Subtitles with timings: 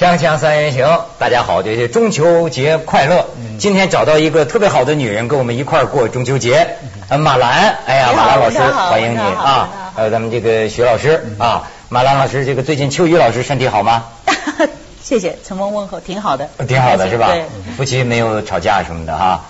[0.00, 3.26] 锵锵三人行，大家好，这是中秋节快乐。
[3.58, 6.76] 今天找到一个特别好的女人，跟我们一块儿过中秋节。
[7.10, 14.04] 呃马兰，哎呀，马兰老师，欢迎你啊还有咱们这个徐老师啊，马兰老师，这个最近秋雨老师身体好吗？
[15.04, 17.34] 谢谢，承蒙问候，挺好的，挺好的是吧，？
[17.76, 19.44] 夫妻没有吵架什么的哈。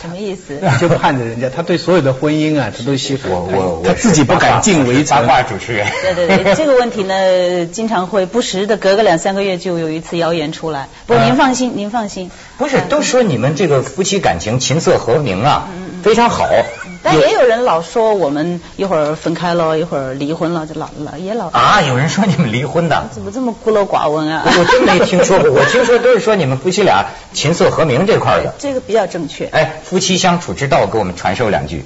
[0.00, 0.60] 什么意思？
[0.80, 5.26] 就盼着人家，他对所有的婚姻啊，他都希我我我他自己不敢进围八城。
[5.26, 5.88] 卦主持人。
[6.02, 10.88] 对对对，这个问题呢，经常会不时的隔个两三个月就有一次谣言出来。
[11.06, 15.68] 不过您放心，您放心，不是，都说你们这个夫妻感情琴瑟和鸣啊，
[16.04, 16.46] 非常好。
[17.02, 23.08] 但也有人老说我们一会儿分开了，一会儿离婚了，就老老也老啊，有人说你们离婚的。
[23.14, 24.42] 怎么这么孤陋寡闻啊？
[24.44, 28.54] 我真没听说过，我听说都是说你们夫妻俩琴瑟和鸣这块的。
[28.58, 29.46] 这个比较正确。
[29.46, 31.84] 哎，夫妻相处之道，给我们传授两句。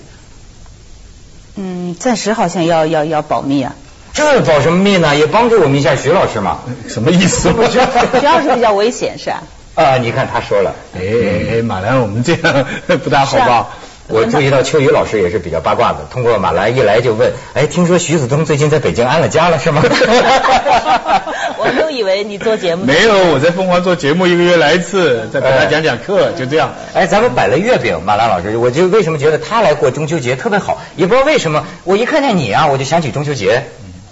[1.57, 3.74] 嗯，暂时好像要要要保密啊。
[4.15, 5.15] 这保什么密呢？
[5.16, 6.60] 也帮助我们一下徐老师嘛。
[6.88, 7.51] 什么意思？
[7.71, 7.79] 徐
[8.27, 9.43] 老师比较危险是吧？
[9.74, 12.66] 啊，你看他说了，哎哎哎，马兰，我们这样
[13.02, 13.69] 不大好吧？
[14.13, 19.82] 我注意到秋雨老师也是比较八卦的，通过马来一来就问，哎，听说徐子东最近在北京安了家了，是吗？
[21.57, 26.74] 我们都以为你做节目没有，我在凤凰做节目，一个月来一次，再给他讲讲课，就这样。
[26.93, 30.82] 哎，咱们摆了月饼，马兰老师，我就为什么觉得他来过中秋节特别好？
[30.97, 33.65] 也不知道为什么，我一看见你啊，我就想起中秋节。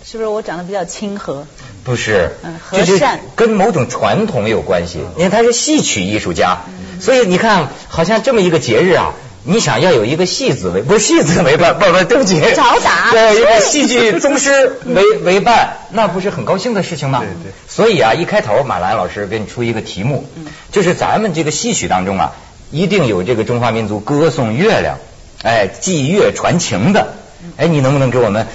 [0.03, 1.47] 是不是我长得比较亲和？
[1.85, 5.01] 不是嗯，和就是善跟某种传统有关系。
[5.19, 6.61] 因为他是戏曲艺术家，
[7.01, 9.12] 所以你看，好像这么一个节日啊。
[9.44, 13.10] 你想要有一个戏子为不是戏子为伴，不不对不起，找打。
[13.12, 17.20] 对一个戏剧宗师为为伴，那不是很高兴的事情吗？
[17.20, 17.52] 对对。
[17.68, 20.28] 所以啊，一开头马兰老师给你出一个题目，
[20.70, 22.33] 就是咱们这个戏曲当中啊，
[22.70, 24.98] 一定有这个中华民族歌颂月亮，
[25.42, 27.14] 哎，祭月传情的，
[27.56, 28.46] 哎，你能不能给我们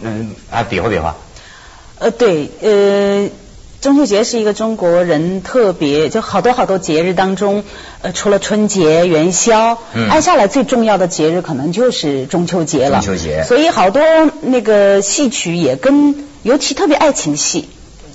[0.00, 1.16] 嗯啊比划比划？
[1.98, 3.30] 呃，对，呃，
[3.84, 7.64] 中秋节是一个中国人特别，就好多好多节日当中，
[8.00, 13.02] 呃，除了春节、元宵，嗯按下来最重要的节日可能就是中秋节了。
[13.02, 14.02] 中秋节所以好多
[14.40, 17.68] 那个戏曲也跟，尤其特别爱情戏。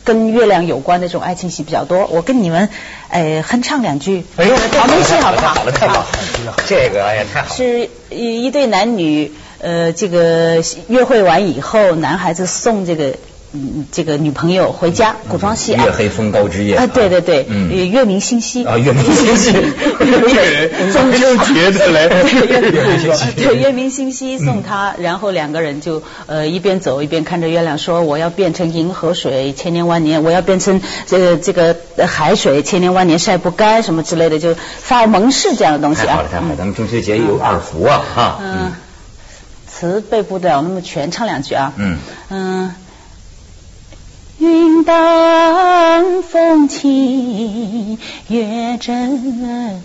[0.04, 2.70] 跟月亮有关的这种爱情戏比较多，我跟你们，
[3.10, 5.54] 呃，哼唱两句，哎呦，逃命戏好不好？
[5.54, 7.56] 好了，太好了，这个哎呀，太好了。
[7.56, 13.14] 是一一对男女，呃，这个约会完以后，男孩子送这个
[13.52, 15.86] 嗯这个女朋友回家，古装戏啊。
[15.86, 15.92] 月。
[15.92, 17.70] 黑风高之夜啊，对对对，嗯。
[17.72, 18.64] 呃月明星稀。
[18.66, 19.52] 啊月明星稀。
[19.52, 36.06] 中秋节的来，月明星稀，对月明星稀送他，然后两个人就呃一边走一边看着月亮说我要变成银河水，千年万年，我要变成这个这个呃海水，千年万年晒不干什么之类的，就发盟誓这样的东西啊。
[36.06, 36.30] 太好了，。
[36.30, 38.72] 太好了，咱们中秋节有二福啊，哈，嗯，
[39.68, 41.74] 词背不了那么全，唱两句啊。
[41.78, 41.98] 嗯。
[42.30, 42.76] 嗯。
[44.40, 49.82] 云淡风轻，月正圆。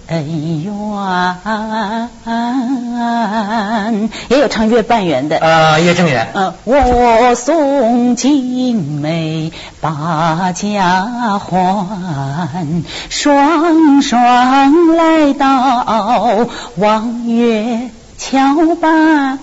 [4.29, 5.39] 也有唱月半圆的。
[5.39, 12.67] 啊，月正远，呃，我送金梅把家还，
[13.11, 17.91] 双双来到望月
[18.27, 19.39] 桥畔，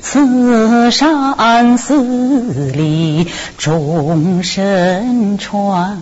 [0.00, 3.28] 此山寺里
[3.58, 6.00] 钟声传。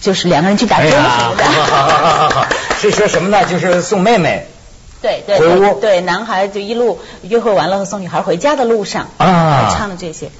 [0.00, 1.44] 就是两个人去打哎呀，钟什么的。
[1.44, 2.46] 好好好好好，
[2.80, 3.44] 是说什么呢？
[3.44, 4.48] 就是送妹妹
[5.00, 10.32] 对对回屋对对，男孩就一路约会完了送女孩回家的路上啊唱的这些。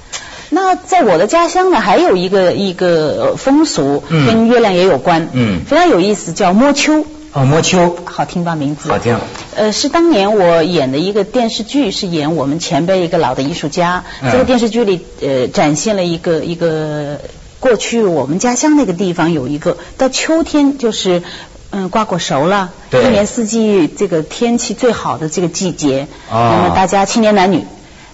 [0.49, 7.05] 那在我的家乡呢，还有一个一个风俗，嗯跟月亮也有关，嗯非常有意思，叫摸秋。
[7.33, 8.89] 哦，摸秋，好听吧名字？
[8.89, 9.19] 好听。
[9.57, 14.05] 呃，是当年我演的一个电视剧，是演我们前辈一个老的艺术家。
[14.21, 17.19] 嗯这个电视剧里，呃，展现了一个一个
[17.59, 21.23] 过去我们家乡那个地方有一个到秋天就是。
[21.69, 27.65] 嗯，瓜果熟了，一年四季这个天气最好的这个季节，哦那么大家青年男女，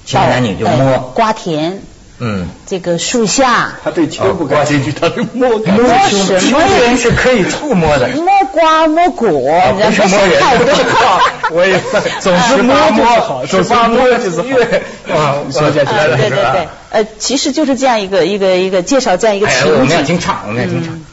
[0.05, 1.79] 青年男女就摸呃瓜田，
[2.19, 5.59] 嗯，这个树下他对球不感兴趣，他对摸摸。
[6.09, 10.41] 什么秋天是可以触摸的，摸瓜摸果，哦不是摸人。
[11.51, 11.79] 我也
[12.21, 15.15] 总是摸摸好，总是摸就是好。
[15.15, 20.05] 啊，说下去呃了对对对，呃，其实就是这样一个一个一个介绍这样一个情我们要景。
[20.05, 20.93] 听唱，我们要经唱。
[20.93, 21.05] 嗯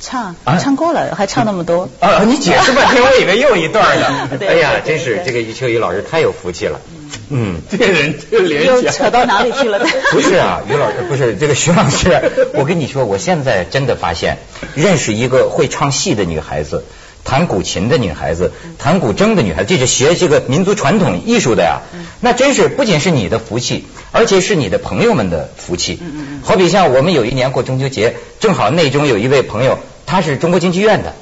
[0.00, 1.88] 唱啊唱过了，还唱那么多。
[1.98, 4.28] 啊，你解释半天，我以为又一段呢。
[4.48, 6.80] 哎呀，真是这个余秋雨老师太有福气了。
[7.30, 7.60] 嗯。
[7.70, 9.78] 这个人这个联又扯到哪里去了？
[10.12, 14.38] 不是啊，于老师不是这个徐老师，我跟你说，我现在真的发现，
[14.74, 16.84] 认识一个会唱戏的女孩子，
[17.24, 21.80] 弹古琴的女孩子，弹古筝的女孩子，这是学这个民族传统艺术的呀。
[22.20, 26.00] 那真是不仅是你的福气，而且是你的朋友们的福气。
[26.42, 31.14] 好比像我们有一年过中秋节，正好内中有一位朋友，他是中国京剧院的。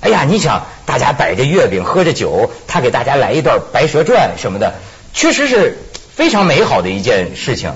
[0.00, 4.76] 哎呀，你想，大家摆着月饼，喝着酒，他给大家来一段《白蛇传》什么的，
[5.12, 5.76] 确实是
[6.14, 7.72] 非常美好的一件事情。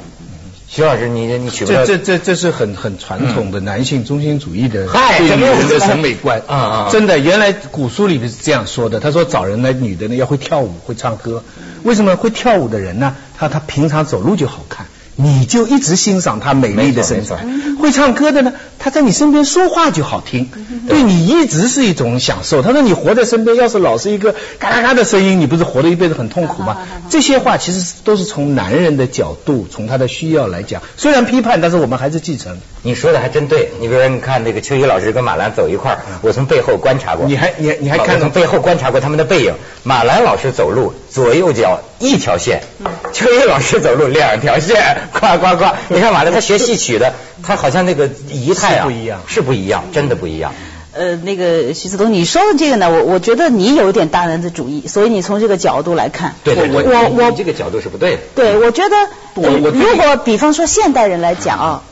[0.67, 11.45] 徐老师，你你取不这这这这是很很传统的男性中心主义的嗨对女人的审美观啊啊真的，原来古书里面是这样说的，他说找人呢，女的呢要会跳舞，会唱歌。
[11.85, 13.15] 为什么会跳舞的人呢？
[13.37, 14.87] 他他平常走路就好看。
[15.17, 17.47] 你就一直欣赏她美丽的身材，
[17.81, 18.53] 会唱歌的呢，
[18.85, 20.51] 她在你身边说话就好听，
[20.87, 22.61] 对你一直是一种享受。
[22.61, 26.77] 他说你活在身边，要是老是一个嘎嘎嘎的声音，你不是活了一辈子很痛苦吗？
[27.09, 32.59] 这些话其实都是从男人的角度，从他的需要来讲，虽然批判，但是我们还是继承。
[32.83, 33.71] 你说的还真对。
[33.81, 37.27] 你比如说，你看那个秋雨老师跟马兰走一块儿，我从背后观察过。
[37.27, 39.55] 你还你还你还看我从背后观察过他们的背影。
[39.83, 42.63] 马兰老师走路左右脚一条线，
[43.15, 45.65] 秋雨老师走路两条线，呱呱呱。
[45.89, 50.53] 你看马兰他学戏曲的，他好像那个仪态啊不一样是不一样，真的不一样。
[50.93, 58.23] 呃，那个徐子东，你说的这个呢，我我觉得你有点大男子主义，所以你从这个角度来看，对对对，我我你这个角度是不对的。
[58.35, 58.97] 对，我觉得，
[59.35, 61.82] 我我如果比方说现代人来讲啊。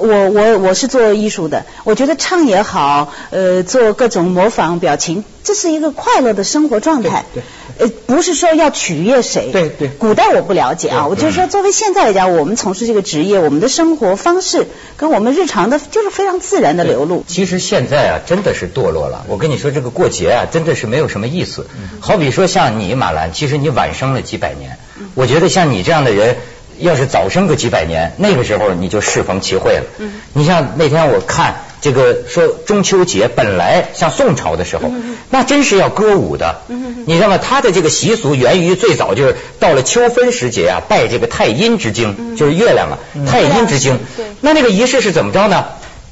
[0.00, 7.24] 我我我是做艺术的，我觉得唱也好，呃，做各种模仿表情，这是一个快乐的生活状态。
[7.34, 7.42] 对
[7.78, 9.50] 呃，不是说要取悦谁。
[9.52, 14.66] 对对古代我不了解啊，我就是说，作为现在来讲，我们从事这个职业，我们的生活方式
[14.98, 17.24] 跟我们日常的，就是非常自然的流露。
[17.26, 19.24] 其实现在啊，真的是堕落了。
[19.28, 21.66] 我跟你说，这个过节啊，真的是没有什么意思。
[22.00, 24.78] 好比说像你马兰，其实你晚生了几百年。
[25.14, 26.36] 我觉得像你这样的人，
[26.80, 29.84] 要是早生个几百年，那个时候你就适逢其会了。
[30.32, 34.90] 你像那天我看这个说中秋节，本来像宋朝的时候，
[35.30, 36.62] 那真是要歌舞的。
[37.06, 37.38] 你知道吗？
[37.38, 43.98] 他的这个习俗源于最早就是到了秋分时节啊，拜这个太阴之精，就是月亮啊，太阴之精。
[44.40, 45.66] 那那个仪式是怎么着呢？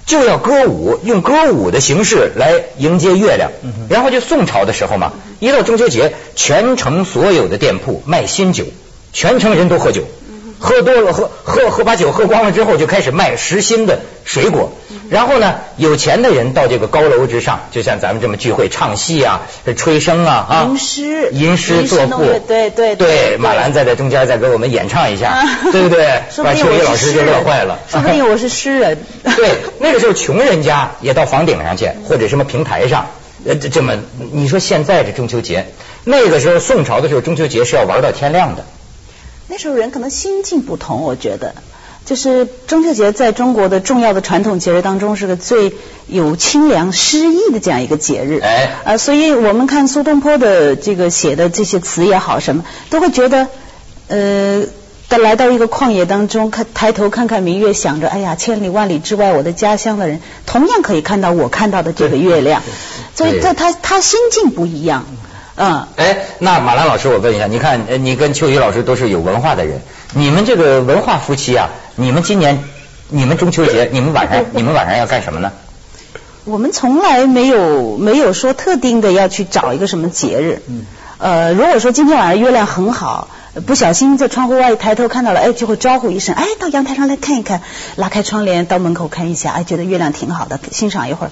[0.07, 3.51] 就要歌舞，用歌舞的形式来迎接月亮。
[3.91, 8.65] 然后就宋朝的时候嘛，一到中秋节，全城所有的店铺卖新酒，
[9.13, 10.05] 全城人都喝酒，
[10.59, 14.73] 喝多了喝喝喝把酒喝光了之后，就开始卖实心的水果。
[15.09, 19.43] 然后呢，有钱的人到这个高楼之上，就像咱们这么聚会唱戏啊、
[19.77, 26.23] 吹笙啊啊，吟诗吟诗作赋对对对对马兰在这中间再给我们演唱一下啊，对不对？
[26.45, 27.79] 把秋雨老师就乐坏了。
[27.89, 28.99] 说不定我是诗人。
[29.25, 29.51] 对，
[29.81, 33.07] 那个时候穷人家也到房顶上去，或者什么平台上，
[33.47, 33.95] 呃，这这么，
[34.33, 35.69] 你说现在这中秋节，
[36.05, 38.65] 那个时候宋朝的时候，中秋节是要玩到天亮的。
[39.59, 41.53] 那时候人可能心境不同，我觉得。
[42.07, 45.73] 就是中秋节在中国的重要的传统节日当中，是个最
[46.07, 48.39] 有清凉诗意的这样一个节日。
[48.39, 53.49] 哎呃，所以我们看苏东坡的这个写的这些词也好，什么都会觉得，
[54.07, 54.63] 呃，
[55.09, 62.63] 的来到一个旷野当中，看抬头看看明月，想着，哎呀，千里万里之外，我的家乡的人，同样可以看到我看到的这个月亮。
[63.17, 65.05] 所以他他他心境不一样，
[65.59, 65.87] 嗯。
[65.97, 69.83] 哎，那马兰老师，我问一下，你看，呃你跟秋雨老师都是有文化的人，
[70.15, 72.65] 你们这个文化夫妻啊，你们今年，
[73.09, 75.53] 你们中秋节，你们晚上，你们晚上要干什么呢？
[76.47, 80.63] 我们从来没有没有说特定的要去找一个什么节日。
[80.67, 80.87] 嗯
[81.19, 83.29] 呃，如果说今天晚上月亮很好，
[83.67, 87.63] 不小心在窗户外一抬头看到了，哎，就会招呼一声，哎，到阳台上来看一看，
[87.97, 91.31] 拉开窗帘到门口看一下，哎，觉得月亮挺好的，欣赏一会儿，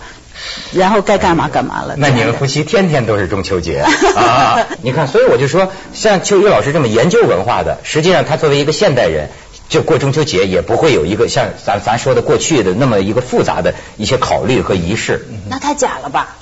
[0.72, 1.94] 然后该干嘛干嘛了。
[1.96, 3.80] 那你们夫妻天天都是中秋节
[4.16, 4.58] 啊？
[4.82, 9.30] 你看，所以我就说，像秋雨老师这么研究文化的，实际上他作为一个现代人，
[9.68, 15.26] 就过中秋节也不会有一个像咱咱说的过去的那么一个复杂的一些考虑和仪式。
[15.48, 16.36] 那太假了吧？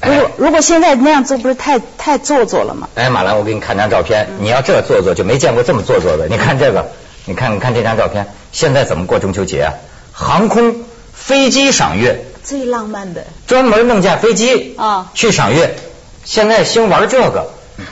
[0.00, 2.88] 哎如果如果现在那样做，不是太太做作了吗？
[2.94, 6.28] 哎，马兰，我给你看张照片，你要这做作就没见过这么做作的。
[6.28, 6.90] 你看这个，
[7.24, 9.74] 你看你看这张照片，现在怎么过中秋节啊？
[10.12, 10.76] 航空
[11.12, 15.76] 飞机赏月，最浪漫的专门弄架飞机啊去赏月。
[16.24, 17.50] 现在兴玩这个，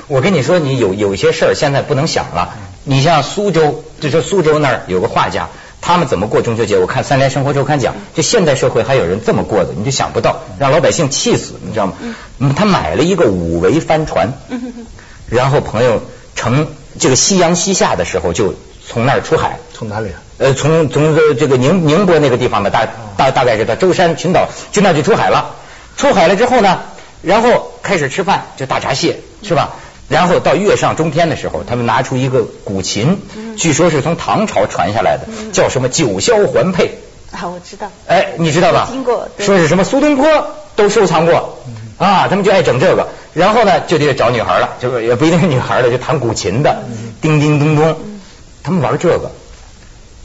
[0.08, 2.54] 我跟你说，你有有一些事儿现在不能想了。
[2.84, 5.48] 你像苏州，就说苏州那儿有个画家，
[5.86, 6.78] 他们怎么过中秋节？
[6.78, 11.92] 我看《三联生活周刊》讲，就现代社会还有人这么过的，你就想不到，让老百姓气死，你知道吗？
[12.40, 14.32] 嗯，他买了一个五桅帆船，
[15.28, 16.02] 然后朋友
[16.34, 16.66] 乘
[16.98, 20.18] 这个夕阳西下的时候，就从那儿出海，从哪里啊？
[20.38, 25.54] 呃，从从这这个宁宁波那个地方吧，大大大概是到舟山群岛，就那就出海了。
[25.96, 26.80] 出海了之后呢，
[27.22, 29.76] 然后开始吃饭，就大闸蟹是吧？
[30.08, 33.18] 然后到月上中天的时候，他们拿出一个古琴，
[33.56, 36.98] 据说是从唐朝传下来的，叫什么九霄环佩。
[37.32, 37.90] 啊，我知道。
[38.06, 38.88] 哎，你知道吧？
[38.90, 41.58] 听过说是什么苏东坡都收藏过，
[41.98, 46.84] 啊，他们就爱整这个，然后呢就得找女孩了，就是也不一定是女孩了，就弹古琴的，
[47.20, 47.96] 叮叮咚咚，
[48.62, 49.32] 他们玩这个。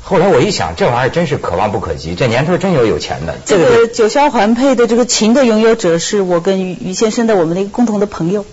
[0.04, 3.36] 后来我一想，这玩意儿真是可望不可及，这年头真有有钱的。
[3.46, 8.46] 这个九霄环佩的这个琴的拥有者是我跟于于先生的我们的一个共同的朋友。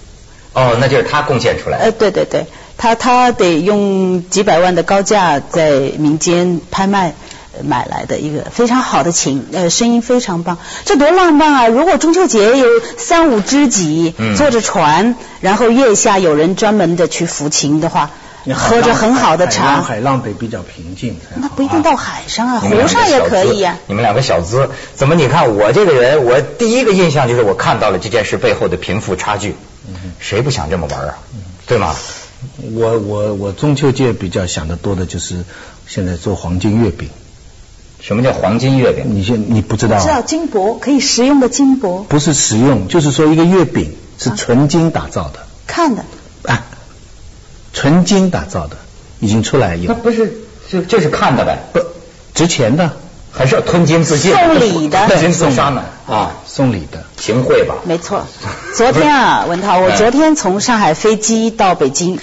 [0.58, 1.78] 哦，那就是他贡献出来。
[1.78, 2.46] 呃，对对对，
[2.76, 7.14] 他他得用几百万的高价在民间拍卖
[7.62, 10.58] 买来的一个非常好的琴，呃，声音非常棒。
[10.84, 11.68] 这多浪漫啊！
[11.68, 18.10] 如果中秋节有三五知己坐着船，然后月下有人专门的去抚琴的话，
[18.54, 21.16] 喝着很好的茶，海浪得比较平静。
[21.36, 23.76] 那不一定到海上啊，湖上也可以呀。
[23.86, 29.56] 你们两个小资，怎么你看我这个人，我第一个印象就是我看到了这件事背后的贫富差距。
[30.20, 31.18] 谁不想这么玩啊？
[31.66, 31.94] 对吗？
[32.74, 35.44] 我我我中秋节比较想的多的就是
[35.86, 37.08] 现在做黄金月饼。
[38.00, 39.06] 什么叫黄金月饼？
[39.08, 39.98] 你现你不知道？
[39.98, 42.04] 知道金箔可以食用的金箔。
[42.08, 45.46] 不是食用，就是说一个月饼是纯金打造的。
[45.66, 46.04] 看的。
[46.44, 46.64] 啊，
[47.72, 48.76] 纯金打造的，
[49.18, 49.88] 已经出来有。
[49.88, 50.38] 那不是
[50.70, 51.58] 就就是看的呗？
[51.72, 51.80] 不，
[52.34, 52.96] 值钱的。
[53.38, 57.76] 还是要吞金自尽，送礼的，金自杀呢啊，送礼的，行贿吧？
[57.84, 58.26] 没错。
[58.74, 62.18] 昨天啊，文涛，我昨天从上海飞机到北京，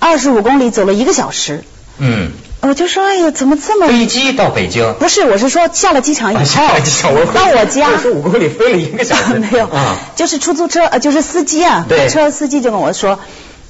[0.00, 1.62] 二十五公里走了一个小时。
[1.98, 2.32] 嗯。
[2.62, 3.86] 我就说，哎呀，怎么这么？
[3.86, 4.94] 飞机到北京？
[4.94, 9.34] 不是，我是说下了机场以后，下了机场我到我家二十五公里飞了一个小时。
[9.38, 13.20] 没有啊，就是出租车呃，就是司机啊，车司机就跟我说，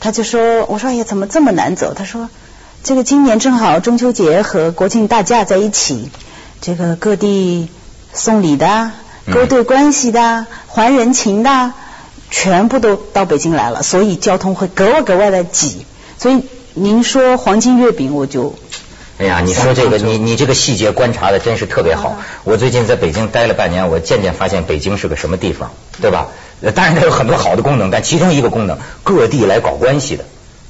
[0.00, 1.92] 他就说，我说哎呀，怎么这么难走？
[1.94, 2.30] 他说，
[2.84, 6.10] 这个今年正好中秋节和国庆大假在一起。
[6.66, 7.68] 这个各地
[8.12, 8.90] 送礼的、
[9.32, 11.72] 勾兑关系的、还人情的，
[12.28, 15.86] 全部都到北京来了，所以交通会格外格外的挤。
[16.18, 16.42] 所以
[16.74, 18.56] 您说黄金月饼，我就
[19.18, 22.16] 哎呀，你说这个，你你这个细节观察的真是特别好。
[22.42, 25.70] 我最近在北京待了半年，我渐渐发现北京是个什么地方，
[26.02, 26.26] 对吧？
[26.74, 30.24] 当然它有很多好的功能，但其中一个功能，各地来搞关系的，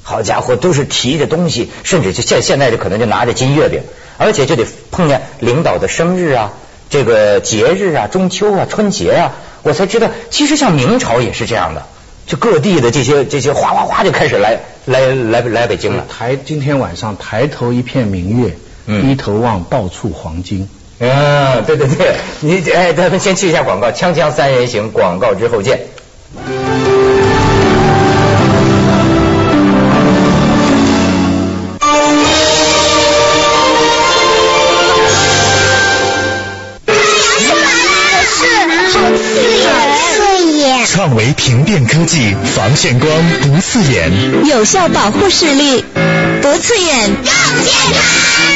[0.07, 3.81] 好家伙，都是提着东西，甚至就现现在就可能就拿着金月饼。
[4.17, 6.53] 而且就得碰见领导的生日啊，
[6.89, 9.33] 这个节日啊，中秋啊，春节啊，
[9.63, 11.85] 我才知道，其实像明朝也是这样的，
[12.25, 16.05] 就各地的这些这些哗哗哗就开始来来来来北京了。
[16.09, 18.57] 抬今天晚上抬头一片明月，
[19.01, 20.69] 低头望到处黄金。
[20.99, 25.81] 嗯，对对对，你哎，咱们先去一下广告，锵锵三人行，广告之后见。
[41.17, 43.09] 创维平变科技防眩光
[43.41, 44.11] 不刺眼，
[44.45, 45.83] 有效保护视力，
[46.43, 47.23] 不刺眼更
[47.65, 48.03] 健康。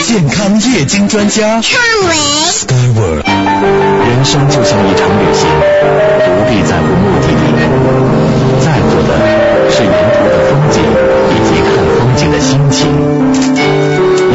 [0.06, 2.15] 健康液晶专家，创维。
[2.51, 5.50] Skyworld，人生就像一场旅行，
[6.24, 7.41] 不必在乎目的地，
[8.63, 9.10] 在乎的
[9.72, 10.77] 是沿途的风景
[11.32, 12.80] 以及看风景的心情。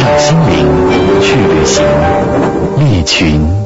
[0.01, 0.57] 让心灵
[1.23, 1.85] 去旅行，
[2.81, 3.66] 利群。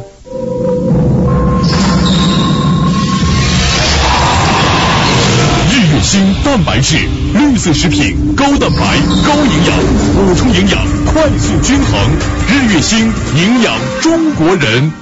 [6.11, 6.97] 新蛋白质
[7.35, 8.79] 绿色食品，高蛋白、
[9.25, 9.79] 高营养，
[10.17, 12.11] 补充营养，快速均衡。
[12.49, 12.99] 日月星
[13.37, 14.93] 营养中国人，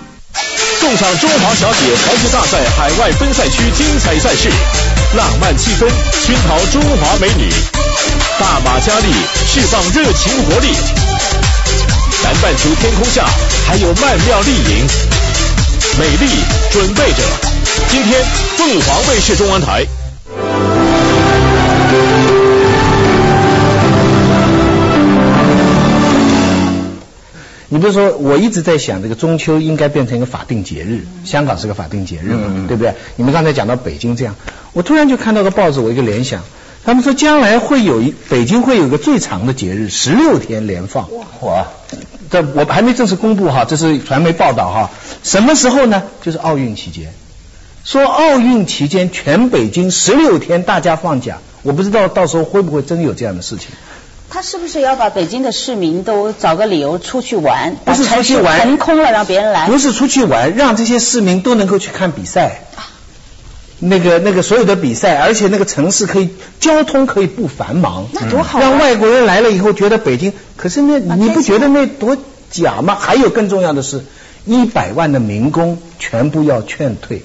[0.82, 4.50] 共赏中华小姐环球大赛海外分赛区精彩赛事，
[5.16, 5.88] 浪漫气氛
[6.26, 7.50] 熏陶中华美女，
[8.38, 9.06] 大马佳丽
[9.50, 10.68] 释放热情活力。
[12.22, 13.24] 南半球天空下
[13.66, 14.86] 还有曼妙丽影，
[15.98, 16.28] 美丽
[16.70, 17.22] 准备着。
[17.88, 18.22] 今天
[18.58, 19.86] 凤凰卫视中文台。
[27.70, 32.94] 你比如说，我一直在想，这个中秋应该变成一个法定节日，香港是个法定节日嘛，对不对？
[33.16, 34.34] 你们刚才讲到北京这样，
[34.72, 36.42] 我突然就看到个报纸，我一个联想，
[36.84, 41.08] 他们说将来会有一北京会有一个最长的节日，十六天连放。
[41.42, 41.66] 哇！
[42.30, 44.90] 这我还没正式公布哈，这是传媒报道哈。
[45.22, 46.02] 什么时候呢？
[46.22, 47.12] 就是奥运期间。
[47.84, 53.68] 说奥运期间全北京十六天大家放假，我不知道到时候会不会真有这样的事情。
[54.30, 57.76] 他是不是要把北京的市民都找个理由出去玩？
[57.84, 59.66] 不是出去玩，腾空了让别人来。
[59.66, 62.62] 不是出去玩，让这些市民都能够去看比赛。
[63.80, 68.58] 那个那个所有的比赛，而且那个城市可以交通可以不繁忙，那多好！
[68.58, 72.16] 让外国人来了以后觉得北京，可是那你不觉得那多
[72.50, 72.96] 假吗？
[73.00, 74.04] 还有更重要的是，
[74.44, 77.22] 一百万的民工全部要劝退。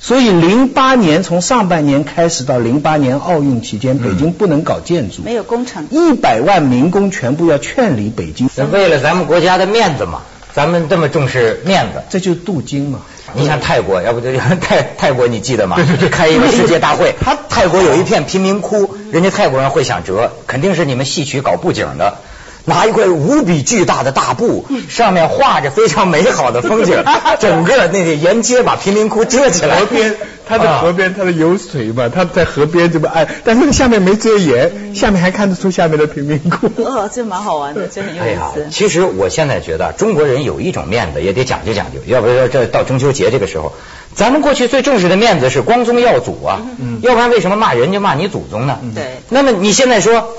[0.00, 8.48] 所以，零八年从上半年开始到零八年奥运期间，北京不能搞建筑，没有工程，一百万民工全部要劝离北京。
[8.70, 10.22] 为了咱们国家的面子嘛，
[10.54, 13.00] 咱们这么重视面子，这就是镀金嘛。
[13.34, 15.76] 你像泰国，要不就泰泰国你记得吗？
[16.10, 22.18] 开一个世界大会，他泰国有一片贫民窟，人家泰国人会想辙，肯定是你们戏曲搞布景的。
[22.68, 27.02] 拿一块无比巨大的大布，上面画着非常美好的风景，
[27.40, 29.80] 整个那个沿街把贫民窟遮起来。
[29.80, 36.66] 河边，它的河边，它的有水嘛，它在河边这么哎，但是下面没遮掩，下面还看得出下面的贫民窟。
[36.82, 38.68] 哦，这蛮好玩的，这很有意思。
[38.70, 43.72] 其实我现在觉得中国人有一种面子也得讲究讲究，要不说这到中秋节这个时候，
[44.14, 46.60] 咱们过去最重视的面子是光宗耀祖啊，
[47.00, 48.78] 要不然为什么骂人就骂你祖宗呢？
[48.94, 49.20] 对。
[49.30, 50.34] 那么你现在说。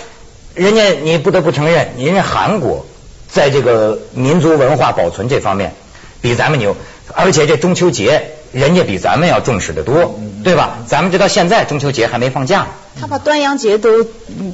[0.59, 2.85] 人家你不得不承认，人家韩国
[3.29, 5.73] 在这个民族文化保存这方面
[6.19, 6.75] 比咱们牛，
[7.15, 10.79] 而且这中秋节人家比咱们要重视的多，对吧？
[10.85, 12.67] 咱们直到现在中秋节还没放假。
[12.99, 14.05] 他把端阳节都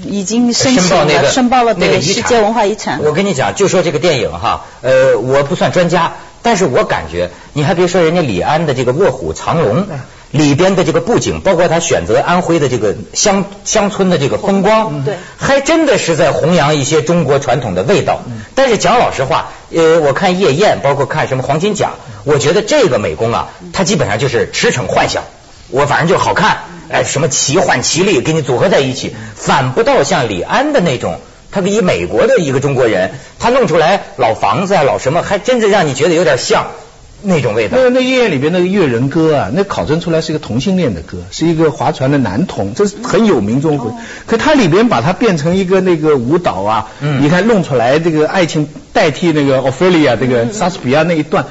[0.05, 3.01] 已经申报那个申报了那个世界文化遗产。
[3.03, 9.77] 我跟你讲，就说这个电影哈，呃，我不算专家，但是我感觉你还别说人家李安的这个《卧虎藏龙》。
[10.35, 18.21] 里边的这个布景，包括他选择安徽的这个乡乡村的这个风光，对，还真的是在弘扬一些中国传统的味道。
[18.53, 21.91] 但是讲老实话，呃，我看夜宴，包括看什么黄金甲，
[22.25, 25.23] 我觉得这个美工啊，他基本上就是驰骋幻想，
[25.69, 26.57] 我反正就好看，
[26.89, 31.19] 哎，什么奇幻奇丽给你组合在一起，反不到像李安的那种，
[31.51, 36.67] 他以美国的一个中国人，他弄出来老房子啊，老什么，还真是让你觉得有点像。
[37.25, 37.77] 那种味道。
[37.77, 43.95] 那那夜宴里边那个越人歌啊，那考证出来是一个同性恋的歌，是一个划船的男童，这是很有名中国。
[44.25, 46.87] 可它里边把它变成一个那个舞蹈啊，
[47.19, 51.45] 你看弄出来这个爱情代替那个奥菲利亚这个莎士比亚那一段，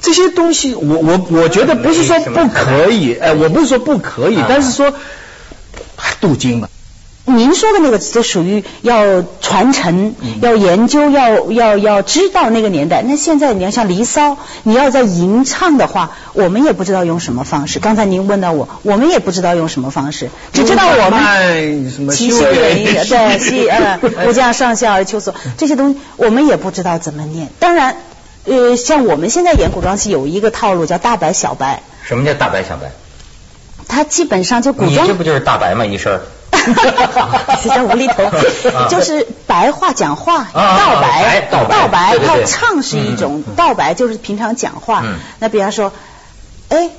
[0.00, 4.92] 这些东西我我我觉得不是说不可以，哎，我不是说不可以，但是说
[6.20, 6.68] 镀金了。
[7.26, 13.02] 您说的那个，就属于要传承、要研究、要要要知道那个年代。
[13.02, 17.78] 那现在你要像《离骚》，你要在吟唱的话，我们也不知道用什么方式。
[17.78, 27.48] 刚才您问到我，我们也不知道用什么方式，只知道我们七秀元音对 七呃吾将上下而求索这些东西，我们也不知道怎么念。
[27.58, 27.96] 当然，
[28.44, 31.82] 呃，像我们现在演古装戏有一个套路叫大白小白。
[32.04, 32.92] 什么叫大白小白？
[33.88, 35.86] 它基本上就古装，你这不就是大白吗？
[35.86, 36.20] 一身。
[37.62, 38.24] 这叫无厘头，
[38.88, 45.04] 就是白话讲话，道白，道白，他唱是一种，道白就是平常讲话。
[45.38, 45.92] 那比方说，
[46.68, 46.90] 哎，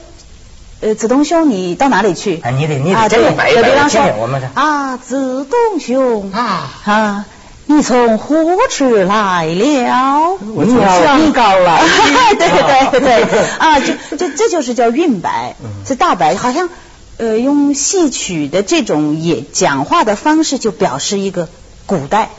[0.81, 2.41] 呃，子东兄，你到哪里去？
[2.41, 7.25] 啊，你得你得这个白白听听我们啊，子东兄啊啊，
[7.65, 10.37] 你从何处来了？
[10.53, 11.79] 我从高了。
[12.37, 16.69] 对对对 啊，就就这就是叫韵白，这大白好像。
[17.17, 21.47] 呃，用戏曲的这种也讲话的方式，就表示一个
[21.85, 22.29] 古代。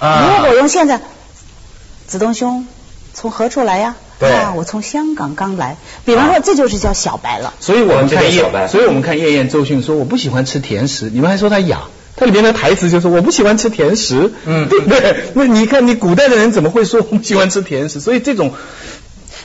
[0.00, 1.00] 如果用现在，
[2.06, 2.66] 子东兄
[3.12, 3.96] 从何处来呀？
[4.20, 5.76] 对，我从香港刚来。
[6.04, 7.54] 比方说，这就是叫小白了。
[7.58, 11.82] 所以我们看叶，所以我们看叶燕周迅说我不喜欢吃甜食，你们还说他哑。
[12.16, 15.24] 他里面的台词就是我不喜欢吃甜食，嗯， 对不对？
[15.34, 17.98] 那你看你古代的人怎么会说我不喜欢吃甜食？
[17.98, 18.52] 所以这种，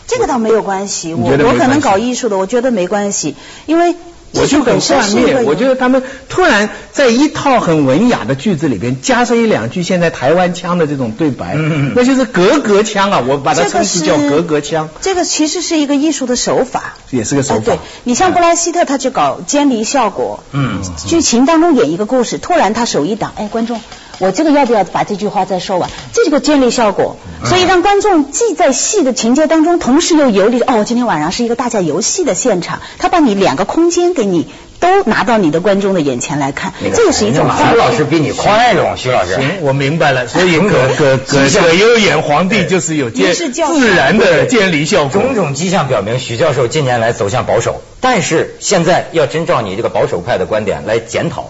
[0.05, 1.15] 这个倒没有关系。
[1.15, 3.95] 我我可能搞艺术的，我觉得没关系，因为。
[4.34, 11.56] 我就很幻灭，我觉得他们突然在一套很文雅的句子里边加上一两句现在台湾腔的这种对白，
[11.96, 13.24] 那就是格格腔啊！
[13.28, 14.89] 我把它称之叫格格腔。
[15.02, 17.62] 这个其实是一个艺术的手法，也是个手法。
[17.65, 23.82] 对你像布莱希特，他就搞监离效果，嗯，剧情当中演一个故事，突然他手一挡，哎，观众。
[24.19, 25.89] 我这个要不要把这句话再说完？
[26.13, 30.62] 这是个建立效果，所以让观众既在戏的情节当中，同时又游离。
[30.62, 34.47] 哦，今天晚上是一个大家游戏的现场，他把你两个空间给你
[34.79, 37.49] 都拿到你的观众的眼前来看，这个是一种。
[37.58, 39.36] 徐老师比你宽容，徐老师。
[39.36, 40.27] 行，我明白了。
[40.27, 45.21] 所以葛葛葛葛优演皇帝就是有建自然的建立效果。
[45.21, 51.49] 种种迹象表明，许教授近年来走向保守，但是现在要真照你这个保守派的观点来检讨。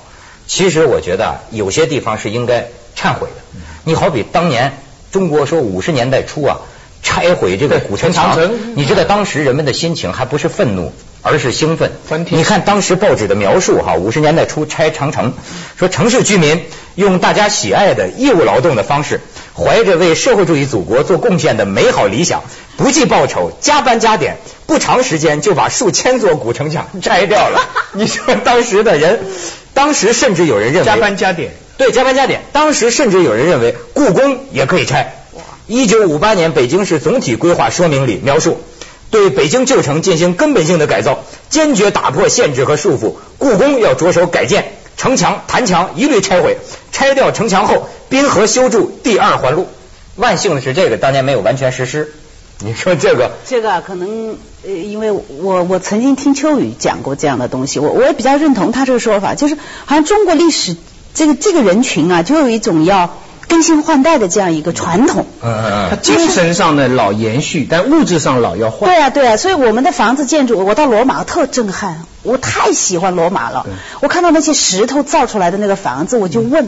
[0.49, 3.59] 其实我觉得有些地方是应该忏悔的。
[3.83, 4.79] 你好比当年
[5.12, 6.57] 中国说五十年代初啊，
[7.03, 8.35] 拆毁这个古城墙，
[8.75, 11.91] 你知道当时人们的心情还不是愤怒，而是兴奋。
[12.35, 15.33] 你看当时报纸的描述哈，五十年代初拆长城，
[15.77, 19.21] 说城市居民用大家喜爱的义务劳动的方式，
[19.55, 22.41] 怀着为社会主义祖国做贡献的美好理想，
[22.75, 27.69] 不计报酬，加班加点，不长时间就把数千座古城墙拆掉了。
[27.93, 29.19] 你说当时的人。
[29.80, 32.42] 当时甚至有人认为加班加点，对加班加点。
[32.52, 35.15] 当时甚至有人认为故宫也可以拆。
[35.68, 38.60] 一九五八年北京市总体规划说明里描述，
[39.10, 43.13] 对北京旧城进行根本性的改造，坚决打破限制和束缚。
[43.38, 46.58] 故宫要着手改建，城墙、坛墙一律拆毁。
[46.92, 49.70] 拆掉城墙后，滨河修筑第二环路。
[50.18, 52.13] 万幸的是，这个当年没有完全实施。
[52.60, 60.76] 你说这个，这个啊可能呃，因为我我曾经听秋雨讲过这样的东西，我我也比较认同他这个说法，就是好像中国历史
[61.13, 63.17] 这个这个人群啊，就有一种要
[63.48, 65.26] 更新换代的这样一个传统。
[65.41, 68.89] 嗯嗯他精神上的老延续，但物质上老要换。
[68.89, 73.65] 对啊，对啊，所以我们的房子建筑，我到罗马特震撼，我太喜欢罗马了。
[74.02, 76.67] 我看到那些石头造出来的那个房子，我就问，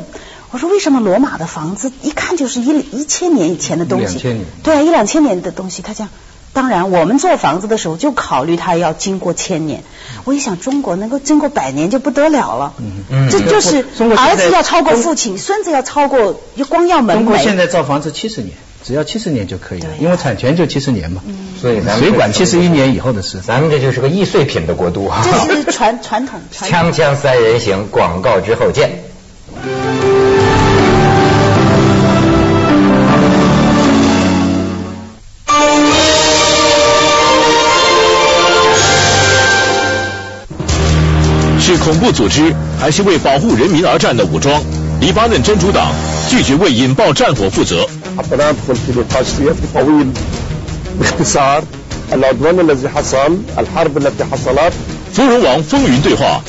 [0.49, 4.06] 我说为什么罗马的房子一看就是一一千年以前的东西？
[4.06, 5.82] 两千年对啊，一两千年的东西。
[5.82, 6.10] 他讲，
[6.53, 9.83] 当然我们做房子的时候就考虑它要经过千年。
[10.25, 12.73] 我一想，中国能够经过百年就不得了了。
[12.77, 13.85] 嗯嗯这就是
[14.17, 17.55] 儿子要超过父亲，孙子要超过，光耀门中国现。
[17.57, 21.21] 在造房子七十年，只要七十年就可以了，对因为产权就七十年嘛。
[21.59, 23.39] 所以咱们水管七十一年以后的事。
[23.39, 25.25] 咱们这就是个易碎品的国度啊。
[25.47, 29.03] 这是传传统，传统锵锵三人行，广告之后见。
[41.77, 44.62] 恐怖组织还是为保护人民而战的武装？
[44.99, 45.91] 黎巴嫩真主党
[46.29, 47.88] 拒绝为引爆战火负责。
[55.13, 56.41] 芙蓉王风云对话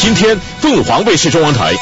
[0.00, 1.74] 今天凤凰卫视中文台。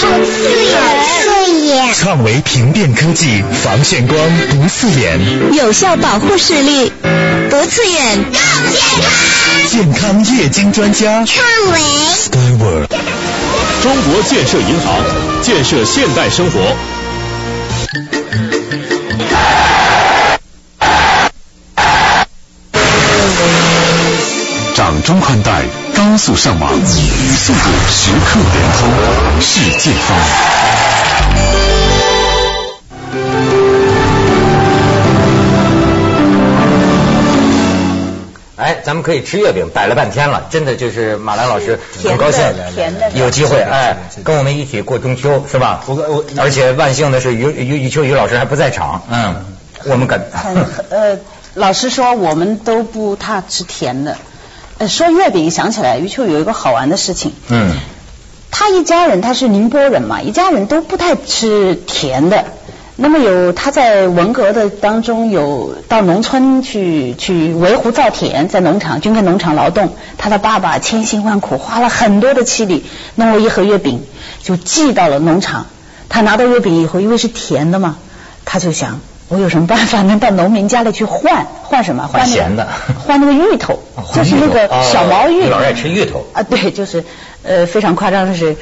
[0.00, 0.80] 好刺眼
[1.22, 4.18] 刺眼创维屏变科技防眩光
[4.50, 6.90] 不刺眼有效保护视力。
[7.66, 9.10] 刺眼更健康。
[9.70, 11.80] 健康液晶专家创维
[12.14, 12.88] Skyworld。
[13.82, 15.04] 中国建设银行，
[15.42, 16.76] 建设现代生活。
[24.74, 25.64] 掌中宽带，
[25.96, 27.58] 高速上网，与速度
[27.90, 28.88] 时刻联通，
[29.40, 31.81] 世界风。
[38.92, 42.42] 咱们可以吃月饼，摆了半天了，真的就是马兰老师很高兴
[42.74, 45.82] 甜的有机会哎跟我们一起过中秋是吧？
[45.86, 49.46] 我我而且万幸的是于于于秋雨老师还不在场，嗯，
[49.86, 50.54] 我们感很
[50.90, 51.18] 呃，
[51.54, 54.18] 老实说，我们都不太吃甜的。
[54.76, 57.32] 呃，说月饼想起来，余秋有一个好玩的事情。
[57.48, 57.74] 嗯
[58.50, 62.44] 他一家人他是宁波人嘛，一家人都不太吃甜的。
[62.96, 69.96] 那么有他在文革的当中有到农村去去围湖造田，在农场军跟农场劳动。
[70.18, 74.02] 他的爸爸千辛万苦花了很多的气力弄了一盒月饼，
[74.42, 75.66] 就寄到了农场。
[76.10, 77.96] 他拿到月饼以后，因为是甜的嘛，
[78.44, 82.06] 他就想我有什么办法能到农民家里去换换什么？
[82.06, 82.68] 换那个咸的
[83.06, 83.78] 换那个芋头，
[84.14, 85.44] 就是那个小毛芋。
[85.44, 87.02] 你老爱吃芋头啊，对，就是
[87.42, 88.54] 呃非常夸张的是，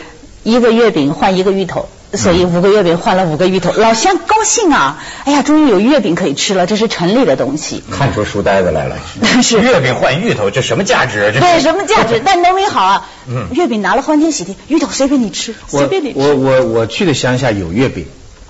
[0.45, 1.89] 一个月饼换一个芋头。
[2.13, 5.03] 所以五个月饼换了五个芋头，老乡高兴啊！
[5.25, 7.85] 哎呀，终于有月饼可以吃了，这是城里的东西。
[7.91, 8.97] 看出书呆子来了。
[9.43, 11.31] 是月饼换芋头，这什么价值啊？
[11.33, 12.21] 这对，什么价值？
[12.25, 16.19] 但农民好啊，嗯月饼拿了欢天喜地，芋头随便你吃，随便你吃。
[16.19, 18.07] 我我我去的乡下有月饼，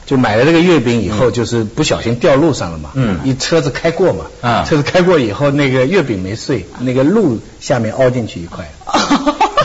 [0.06, 2.90] 就买了这个月饼以后，就是不小心掉路上了嘛。
[2.94, 4.24] 嗯一车子开过嘛。
[4.40, 8.70] 啊车子开过以后，那个月饼没碎，那个路下面凹进去一块。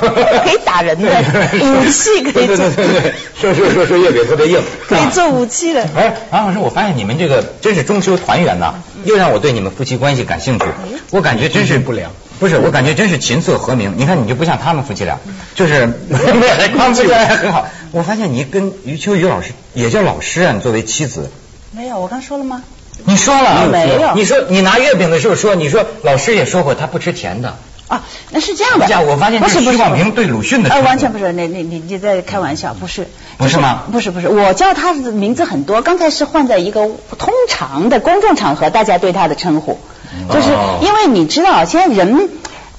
[0.09, 1.09] 可以打人的
[1.61, 5.87] 武器，可以做，对对对对，说说说说月饼特别硬，可以做武器的。
[5.95, 10.65] 哎，王老师，我发现你们这个真是中秋团圆呐，又让我对你们夫妻关系感兴趣。
[11.11, 13.93] 我感觉真是不良，不是，我感觉真是琴瑟和鸣。
[13.97, 15.19] 你看，你就不像他们夫妻俩，
[15.55, 17.67] 就是他们夫妻俩还很好。
[17.91, 21.31] 我发现你跟余秋雨老师也叫老师啊，你作为妻子，
[21.71, 22.63] 没有，我刚说了吗？
[23.03, 27.57] 你说了没有你说你拿月饼的时候说，你说老师也说过他不吃甜的。
[27.87, 28.87] 啊，那是这样的。
[28.87, 29.71] 这样我发现不是不是。
[29.71, 33.07] 徐广平对鲁迅的完全不是，那那你你在开玩笑，不是。
[33.37, 33.83] 不是吗？
[33.91, 39.77] 不是不是，我叫他的名字很多，刚才是换在一个通常的公众场合，大家对他的称呼，
[40.31, 40.79] 就是哦。
[40.81, 42.29] 因为你知道现在人，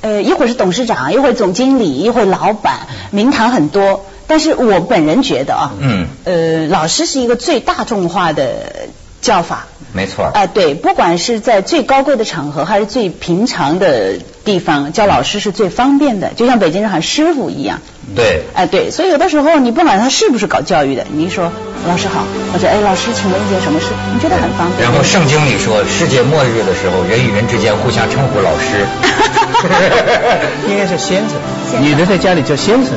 [0.00, 4.06] 呃，一会儿是董事长，一会儿总经理，一会儿老板，名堂很多。
[4.26, 6.08] 但是我本人觉得啊，嗯。
[6.24, 8.88] 呃，老师是一个最大众化的
[9.20, 9.66] 叫法。
[9.96, 10.26] 没错。
[10.26, 17.80] 啊、对，不管是在最高贵的场合，还是最平常的地方，叫老师是最方便的，就像北京人喊师傅一样。
[18.14, 18.42] 对。
[18.54, 21.50] 哎、对，所以有的时候你不管他是不是搞教育的，你一说
[21.88, 24.86] 老师好，或者哎老师，请问一件什么事，你觉得很方便。
[24.86, 28.84] 然后圣经里说，世界末日的时候，人与人之间互相称呼老师。
[30.68, 31.38] 应该是先生
[31.70, 32.92] 先，生女的在家里叫先生，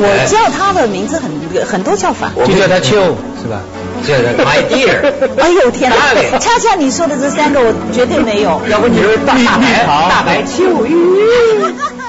[0.00, 1.30] 我叫他的名字很
[1.66, 2.30] 很多叫法。
[2.46, 2.96] 就叫他秋
[3.42, 3.60] 是吧？
[4.06, 8.60] 这个 my dear， 哎呦天哪恰恰你说的这三个我绝对没有。
[8.68, 10.94] 要不你是大白大白秋雨。